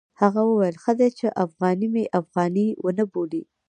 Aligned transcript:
هغه 0.21 0.41
وویل 0.49 0.75
ښه 0.83 0.93
دی 0.99 1.09
چې 1.19 1.27
افغاني 1.45 1.87
مې 1.93 2.03
افغاني 2.19 2.67
ونه 2.85 3.03
بولي. 3.11 3.43